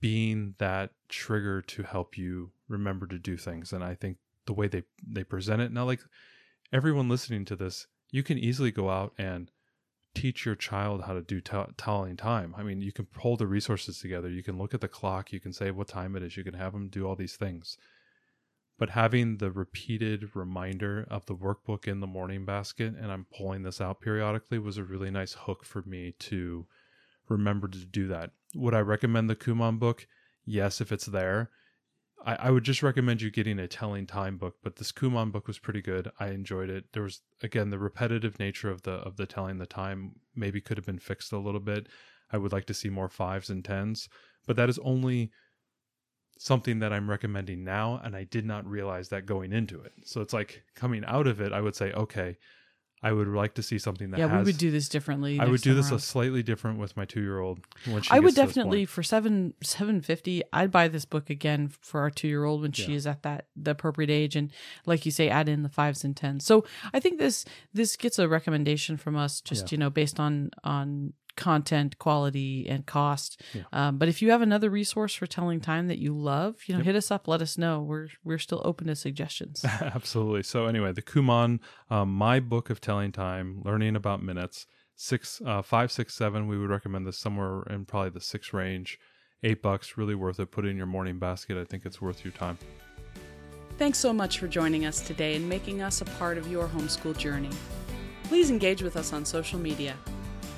being 0.00 0.54
that 0.58 0.92
trigger 1.10 1.60
to 1.60 1.82
help 1.82 2.16
you 2.16 2.52
remember 2.68 3.06
to 3.06 3.18
do 3.18 3.36
things. 3.36 3.72
And 3.72 3.84
i 3.84 3.94
think 3.94 4.16
the 4.46 4.54
way 4.54 4.66
they 4.66 4.84
they 5.06 5.24
present 5.24 5.60
it 5.60 5.72
now 5.72 5.84
like 5.84 6.00
everyone 6.72 7.08
listening 7.08 7.44
to 7.44 7.56
this 7.56 7.86
you 8.10 8.22
can 8.22 8.38
easily 8.38 8.70
go 8.70 8.88
out 8.88 9.12
and 9.18 9.50
teach 10.14 10.46
your 10.46 10.54
child 10.54 11.02
how 11.02 11.12
to 11.12 11.20
do 11.20 11.40
t- 11.40 11.56
telling 11.76 12.16
time. 12.16 12.54
I 12.56 12.62
mean 12.62 12.80
you 12.80 12.92
can 12.92 13.06
pull 13.06 13.36
the 13.36 13.46
resources 13.46 14.00
together. 14.00 14.28
You 14.28 14.42
can 14.42 14.58
look 14.58 14.74
at 14.74 14.80
the 14.80 14.88
clock. 14.88 15.32
You 15.32 15.40
can 15.40 15.52
say 15.52 15.70
what 15.70 15.88
time 15.88 16.16
it 16.16 16.22
is. 16.22 16.36
You 16.36 16.44
can 16.44 16.54
have 16.54 16.72
them 16.72 16.88
do 16.88 17.06
all 17.06 17.14
these 17.14 17.36
things 17.36 17.76
but 18.78 18.90
having 18.90 19.38
the 19.38 19.50
repeated 19.50 20.30
reminder 20.34 21.06
of 21.10 21.26
the 21.26 21.34
workbook 21.34 21.86
in 21.88 22.00
the 22.00 22.06
morning 22.06 22.44
basket 22.44 22.94
and 23.00 23.10
i'm 23.10 23.26
pulling 23.36 23.62
this 23.62 23.80
out 23.80 24.00
periodically 24.00 24.58
was 24.58 24.78
a 24.78 24.84
really 24.84 25.10
nice 25.10 25.32
hook 25.32 25.64
for 25.64 25.82
me 25.82 26.14
to 26.18 26.66
remember 27.28 27.68
to 27.68 27.84
do 27.84 28.08
that. 28.08 28.30
Would 28.54 28.74
i 28.74 28.80
recommend 28.80 29.28
the 29.28 29.36
kumon 29.36 29.78
book? 29.78 30.06
Yes 30.44 30.80
if 30.80 30.92
it's 30.92 31.06
there. 31.06 31.50
I, 32.24 32.34
I 32.34 32.50
would 32.50 32.64
just 32.64 32.82
recommend 32.82 33.22
you 33.22 33.30
getting 33.30 33.58
a 33.58 33.68
telling 33.68 34.06
time 34.06 34.38
book 34.38 34.56
but 34.62 34.76
this 34.76 34.92
kumon 34.92 35.32
book 35.32 35.46
was 35.46 35.58
pretty 35.58 35.82
good. 35.82 36.10
I 36.18 36.28
enjoyed 36.28 36.70
it. 36.70 36.86
There 36.92 37.02
was 37.02 37.20
again 37.42 37.70
the 37.70 37.78
repetitive 37.78 38.38
nature 38.38 38.70
of 38.70 38.82
the 38.82 38.92
of 38.92 39.16
the 39.16 39.26
telling 39.26 39.58
the 39.58 39.66
time 39.66 40.12
maybe 40.34 40.60
could 40.60 40.76
have 40.76 40.86
been 40.86 40.98
fixed 40.98 41.32
a 41.32 41.38
little 41.38 41.60
bit. 41.60 41.88
I 42.30 42.38
would 42.38 42.52
like 42.52 42.66
to 42.66 42.74
see 42.74 42.90
more 42.90 43.08
fives 43.08 43.50
and 43.50 43.64
tens 43.64 44.08
but 44.46 44.56
that 44.56 44.68
is 44.70 44.78
only 44.78 45.30
something 46.38 46.78
that 46.78 46.92
I'm 46.92 47.10
recommending 47.10 47.64
now, 47.64 48.00
and 48.02 48.16
I 48.16 48.24
did 48.24 48.46
not 48.46 48.64
realize 48.66 49.10
that 49.10 49.26
going 49.26 49.52
into 49.52 49.80
it. 49.82 49.92
So 50.04 50.20
it's 50.20 50.32
like 50.32 50.62
coming 50.74 51.04
out 51.04 51.26
of 51.26 51.40
it, 51.40 51.52
I 51.52 51.60
would 51.60 51.76
say, 51.76 51.92
okay, 51.92 52.38
I 53.00 53.12
would 53.12 53.28
like 53.28 53.54
to 53.54 53.62
see 53.62 53.78
something 53.78 54.10
that 54.10 54.18
yeah, 54.18 54.28
has. 54.28 54.44
we 54.44 54.50
would 54.50 54.58
do 54.58 54.72
this 54.72 54.88
differently. 54.88 55.38
I 55.38 55.44
would 55.44 55.60
do 55.60 55.74
this 55.74 55.92
a 55.92 56.00
slightly 56.00 56.42
different 56.42 56.80
with 56.80 56.96
my 56.96 57.04
two 57.04 57.20
year 57.20 57.38
old 57.38 57.60
when 57.86 58.02
she. 58.02 58.10
I 58.10 58.18
would 58.18 58.34
definitely 58.34 58.86
for 58.86 59.04
seven 59.04 59.54
seven 59.62 60.00
fifty. 60.00 60.42
I'd 60.52 60.72
buy 60.72 60.88
this 60.88 61.04
book 61.04 61.30
again 61.30 61.68
for 61.80 62.00
our 62.00 62.10
two 62.10 62.26
year 62.26 62.44
old 62.44 62.62
when 62.62 62.72
she 62.72 62.94
is 62.94 63.06
at 63.06 63.22
that 63.22 63.46
the 63.54 63.70
appropriate 63.72 64.10
age, 64.10 64.34
and 64.34 64.50
like 64.84 65.06
you 65.06 65.12
say, 65.12 65.28
add 65.28 65.48
in 65.48 65.62
the 65.62 65.68
fives 65.68 66.02
and 66.02 66.16
tens. 66.16 66.44
So 66.44 66.64
I 66.92 66.98
think 66.98 67.18
this 67.18 67.44
this 67.72 67.94
gets 67.94 68.18
a 68.18 68.26
recommendation 68.28 68.96
from 68.96 69.16
us, 69.16 69.40
just 69.40 69.66
Yeah. 69.66 69.76
you 69.76 69.78
know, 69.78 69.90
based 69.90 70.18
on 70.18 70.50
on 70.64 71.12
content 71.38 71.98
quality 71.98 72.68
and 72.68 72.84
cost. 72.84 73.40
Yeah. 73.54 73.62
Um, 73.72 73.96
but 73.96 74.08
if 74.08 74.20
you 74.20 74.30
have 74.32 74.42
another 74.42 74.68
resource 74.68 75.14
for 75.14 75.26
telling 75.26 75.60
time 75.60 75.86
that 75.88 75.98
you 75.98 76.12
love, 76.14 76.56
you 76.66 76.74
know, 76.74 76.80
Yep. 76.80 76.86
hit 76.86 76.96
us 76.96 77.10
up. 77.10 77.26
Let 77.26 77.40
us 77.40 77.56
know. 77.56 77.80
We're 77.80 78.08
we're 78.22 78.38
still 78.38 78.60
open 78.64 78.88
to 78.88 78.96
suggestions. 78.96 79.64
Absolutely. 79.80 80.42
So 80.42 80.66
anyway, 80.66 80.92
the 80.92 81.00
Kumon, 81.02 81.60
um, 81.88 82.12
my 82.12 82.40
book 82.40 82.68
of 82.68 82.80
telling 82.80 83.12
time, 83.12 83.62
learning 83.64 83.96
about 83.96 84.22
minutes, 84.22 84.66
six, 84.96 85.40
uh, 85.46 85.62
five, 85.62 85.90
six, 85.90 86.14
seven. 86.14 86.48
We 86.48 86.58
would 86.58 86.68
recommend 86.70 87.06
this 87.06 87.16
somewhere 87.16 87.62
in 87.70 87.84
probably 87.86 88.10
the 88.10 88.20
six 88.20 88.52
range. 88.52 88.98
Eight 89.44 89.62
bucks, 89.62 89.96
really 89.96 90.16
worth 90.16 90.40
it. 90.40 90.50
Put 90.50 90.64
it 90.66 90.68
in 90.70 90.76
your 90.76 90.86
morning 90.86 91.18
basket. 91.20 91.56
I 91.56 91.64
think 91.64 91.86
it's 91.86 92.02
worth 92.02 92.24
your 92.24 92.32
time. 92.32 92.58
Thanks 93.78 93.98
so 93.98 94.12
much 94.12 94.40
for 94.40 94.48
joining 94.48 94.84
us 94.86 95.00
today 95.00 95.36
and 95.36 95.48
making 95.48 95.80
us 95.82 96.00
a 96.00 96.04
part 96.04 96.36
of 96.36 96.48
your 96.50 96.66
homeschool 96.66 97.16
journey. 97.16 97.50
Please 98.24 98.50
engage 98.50 98.82
with 98.82 98.96
us 98.96 99.12
on 99.12 99.24
social 99.24 99.60
media. 99.60 99.94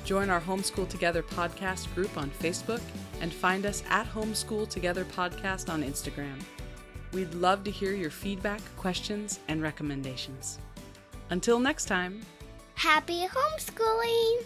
Join 0.05 0.29
our 0.29 0.41
Homeschool 0.41 0.89
Together 0.89 1.23
podcast 1.23 1.93
group 1.93 2.17
on 2.17 2.29
Facebook 2.31 2.81
and 3.21 3.31
find 3.33 3.65
us 3.65 3.83
at 3.89 4.07
Homeschool 4.07 4.67
Together 4.67 5.05
Podcast 5.05 5.71
on 5.71 5.83
Instagram. 5.83 6.41
We'd 7.13 7.33
love 7.35 7.63
to 7.65 7.71
hear 7.71 7.93
your 7.93 8.09
feedback, 8.09 8.61
questions, 8.77 9.39
and 9.47 9.61
recommendations. 9.61 10.59
Until 11.29 11.59
next 11.59 11.85
time. 11.85 12.21
Happy 12.75 13.27
homeschooling! 13.27 14.43